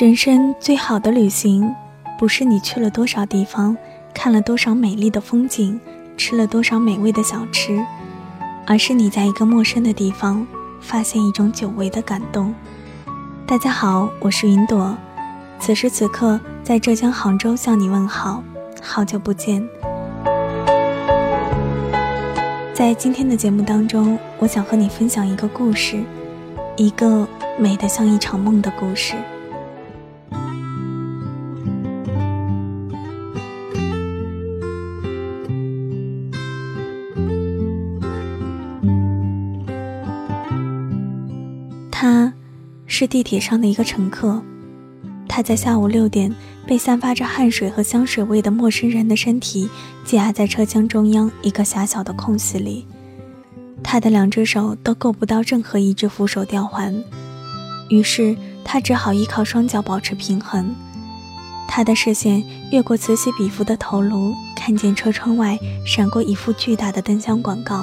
[0.00, 1.76] 人生最好的旅行，
[2.18, 3.76] 不是你去了多少地方，
[4.14, 5.78] 看了多少美丽的风景，
[6.16, 7.84] 吃了多少美味的小吃，
[8.66, 10.46] 而是你在一个陌生的地方，
[10.80, 12.54] 发现一种久违的感动。
[13.46, 14.96] 大家好，我是云朵，
[15.58, 18.42] 此时此刻在浙江杭州向你问好，
[18.80, 19.62] 好久不见。
[22.72, 26.02] 在今天的节目当中，我想和你分享一个故事，
[26.78, 27.28] 一个
[27.58, 29.14] 美得像一场梦的故事。
[43.00, 44.42] 是地铁上的一个乘客。
[45.26, 46.30] 他在下午六点
[46.66, 49.70] 被散发着汗水和香水味的陌生人的身体
[50.04, 52.86] 挤压在车厢中央一个狭小的空隙里。
[53.82, 56.94] 他的两只手都够不到任何一只扶手吊环，
[57.88, 60.76] 于是他只好依靠双脚保持平衡。
[61.66, 67.82] 他的视线越过此起彼伏的头颅，看见车窗外闪过一幅巨大的灯箱广告。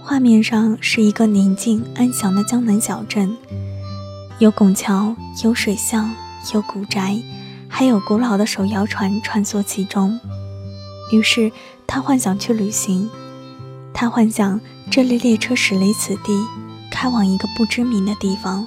[0.00, 3.36] 画面上是一个宁静安详的江南小镇，
[4.42, 6.12] 有拱桥，有水巷，
[6.52, 7.16] 有古宅，
[7.68, 10.18] 还有古老的手摇船穿梭其中。
[11.12, 11.52] 于是
[11.86, 13.08] 他幻想去旅行，
[13.94, 16.44] 他幻想这列列车驶离此地，
[16.90, 18.66] 开往一个不知名的地方。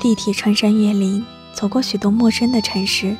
[0.00, 3.14] 地铁穿山越岭，走过许多陌生的城市。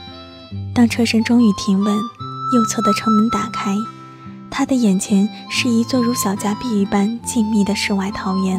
[0.74, 3.76] 当车身终于停稳，右侧的车门打开。
[4.50, 8.58] 他的眼前是一座如小家碧玉般静谧的世外桃源，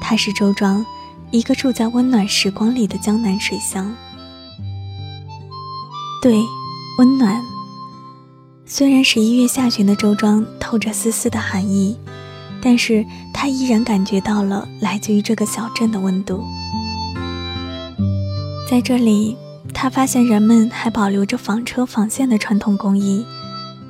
[0.00, 0.86] 它是周庄，
[1.34, 3.92] 一个住在温暖时光里的江南水乡。
[6.22, 6.40] 对，
[6.96, 7.42] 温暖。
[8.64, 11.96] 虽然十一月下旬的周庄透着丝丝的寒意，
[12.62, 16.44] 但是他依然感觉到了来自于这个小镇的温度。
[18.70, 19.36] 在这里，
[19.72, 23.26] 他发现人们还保留着纺车纺线的传统工艺。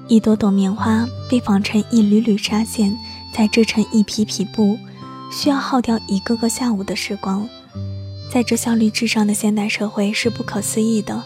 [0.08, 2.96] 一朵朵棉花被纺成一缕缕纱线，
[3.34, 4.78] 再织成一匹匹布，
[5.30, 7.48] 需要耗掉一个个下午的时光。
[8.30, 11.22] 在这效率至上的现代社会是不可思议的。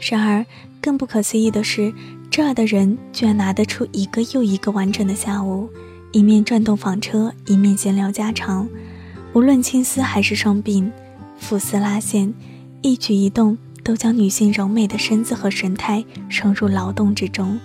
[0.00, 0.44] 然而，
[0.80, 1.92] 更不可思议的是，
[2.30, 5.70] 这儿的人居然拿得出一个又一个完整的下午，
[6.12, 8.68] 一面转动纺车，一面闲聊家常。
[9.32, 10.90] 无论青丝还是双鬓，
[11.40, 12.32] 抚丝拉线，
[12.82, 17.58] 一举一动都将女性柔美的身子和神态融入劳动之中。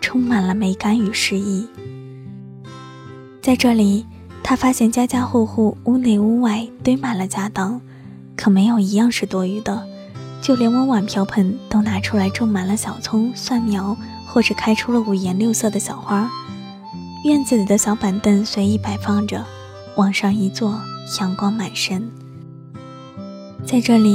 [0.00, 1.66] 充满了美感与诗意。
[3.40, 4.04] 在这里，
[4.46, 7.80] 他发现家家户户屋内屋外堆满了家当，
[8.36, 9.86] 可没有一样是多余的，
[10.42, 13.96] 就连碗碗瓢盆都拿出来种满了小葱、蒜苗，
[14.26, 16.30] 或者开出了五颜六色的小花。
[17.24, 19.42] 院子里的小板凳随意摆放着，
[19.96, 20.78] 往上一坐，
[21.18, 22.06] 阳光满身。
[23.64, 24.14] 在这里，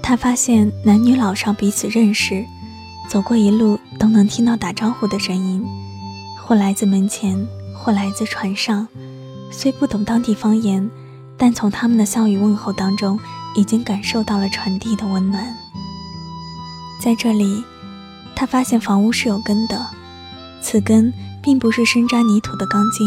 [0.00, 2.44] 他发现男女老少彼此认识。
[3.08, 5.64] 走过一路都能听到打招呼的声音，
[6.40, 8.86] 或来自门前，或来自船上。
[9.50, 10.90] 虽不懂当地方言，
[11.36, 13.18] 但从他们的笑语问候当中，
[13.54, 15.56] 已经感受到了传递的温暖。
[17.00, 17.64] 在这里，
[18.34, 19.86] 他发现房屋是有根的，
[20.60, 21.12] 此根
[21.42, 23.06] 并不是深扎泥土的钢筋，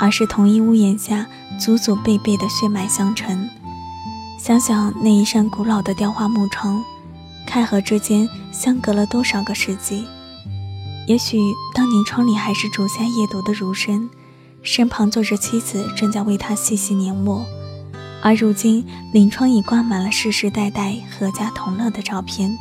[0.00, 1.26] 而是同一屋檐下
[1.58, 3.48] 祖祖辈辈的血脉相承。
[4.38, 6.82] 想想那一扇古老的雕花木窗。
[7.44, 10.06] 开合之间相隔了多少个世纪？
[11.06, 11.38] 也许
[11.74, 14.08] 当年窗里还是烛下夜读的儒生，
[14.62, 17.44] 身旁坐着妻子正在为他细细研墨，
[18.22, 22.56] 而如今临窗已挂满了世世代代阖家同乐的照片。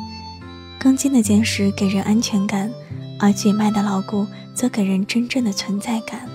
[0.79, 2.71] 钢筋的坚实给人安全感，
[3.19, 4.25] 而血脉的牢固
[4.55, 6.27] 则给人真正的存在感。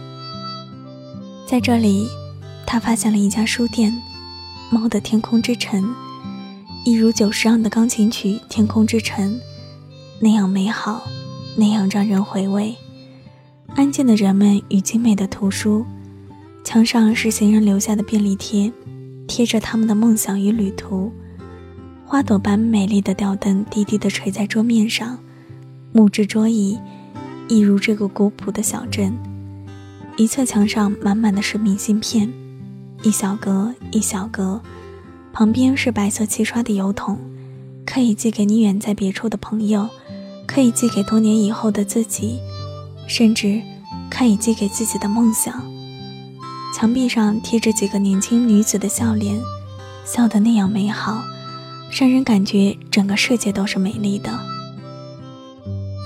[1.49, 2.07] 在这里，
[2.65, 3.93] 他发现了一家书店——
[4.71, 5.93] 猫的天空之城。
[6.85, 9.35] 一如久石让的钢琴曲《天空之城》，
[10.21, 11.03] 那样美好，
[11.57, 12.77] 那样让人回味。
[13.75, 15.85] 安静的人们与精美的图书，
[16.65, 18.73] 墙上是行人留下的便利贴，
[19.27, 21.13] 贴着他们的梦想与旅途。
[22.05, 25.19] 花朵般美丽的吊灯低低地垂在桌面上，
[25.93, 26.79] 木质桌椅，
[27.49, 29.13] 一如这个古朴的小镇。
[30.17, 32.33] 一侧墙上满满的是明信片，
[33.03, 34.61] 一小格一小格。
[35.33, 37.19] 旁边是白色漆刷的邮筒，
[37.85, 39.87] 可以寄给你远在别处的朋友，
[40.47, 42.39] 可以寄给多年以后的自己，
[43.07, 43.61] 甚至
[44.11, 45.77] 可以寄给自己的梦想。
[46.77, 49.41] 墙壁上贴着几个年轻女子的笑脸
[50.05, 51.25] 笑得那样美好
[51.91, 54.31] 让人感觉整个世界都是美丽的。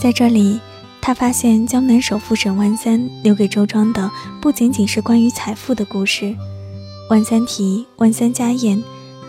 [0.00, 0.60] 在这里
[1.00, 4.08] 他发现江南首富沈万三留给周庄的
[4.40, 6.36] 不仅仅是关于财富的故事
[7.08, 8.80] 万三蹄万三家宴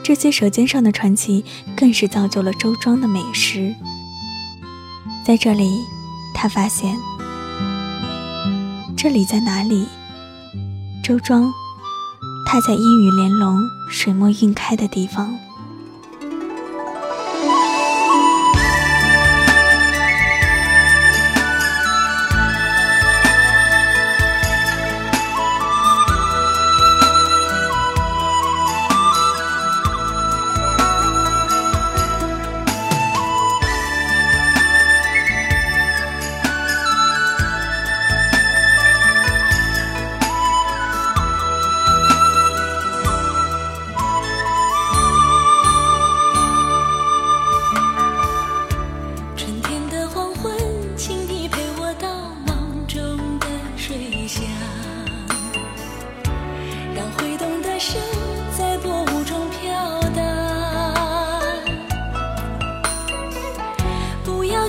[0.03, 1.44] 这些舌尖上的传奇
[1.75, 3.73] 更是造就了周庄的美食。
[5.25, 5.79] 在这里
[6.35, 6.95] 他发现
[9.01, 9.88] 这里在哪里？
[11.03, 11.51] 周庄，
[12.45, 13.57] 它在烟雨连龙、
[13.89, 15.36] 水墨晕开的地方。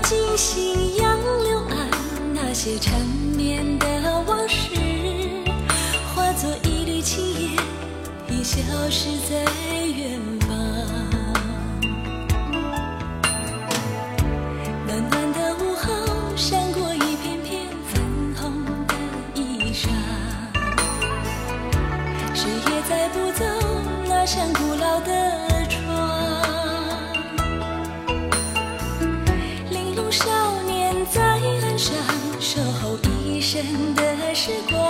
[0.02, 1.88] 惊醒杨柳岸，
[2.34, 3.00] 那些缠
[3.36, 3.86] 绵的
[4.26, 4.74] 往事，
[6.14, 7.50] 化作一缕青烟，
[8.28, 8.58] 已消
[8.90, 9.44] 失在
[9.86, 10.31] 远方。
[33.94, 34.81] 的时光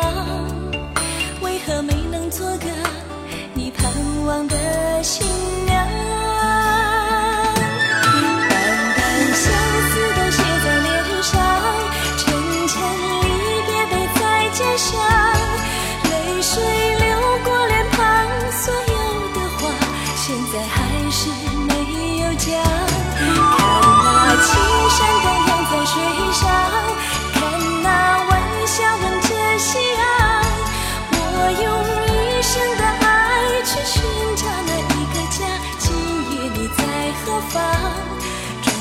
[37.50, 37.58] 转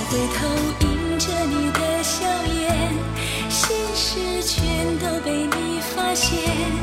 [0.09, 0.47] 回头，
[0.81, 2.93] 迎着你的笑颜，
[3.49, 6.80] 心事全都被你发现。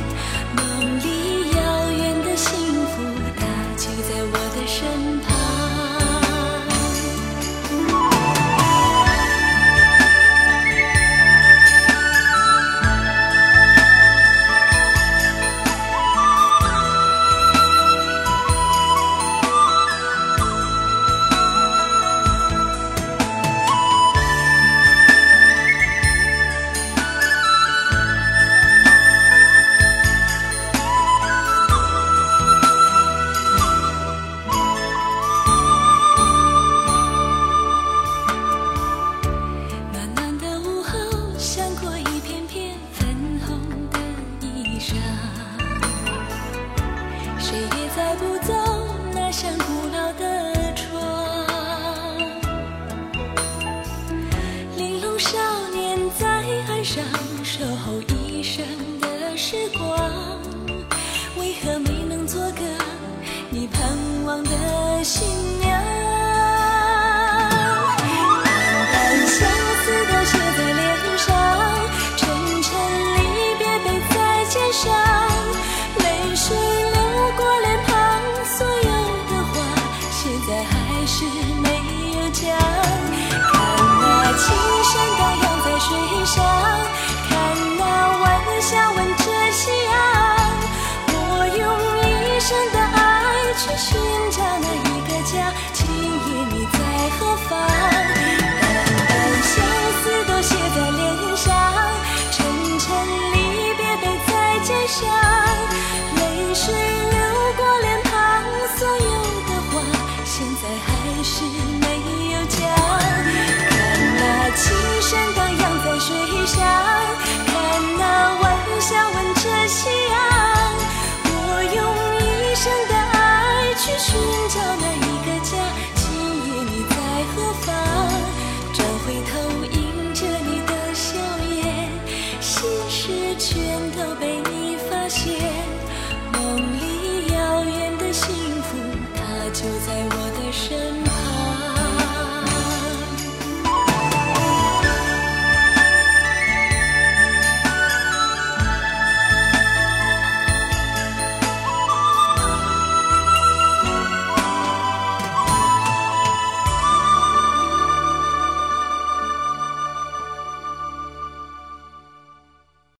[48.19, 48.68] 浮躁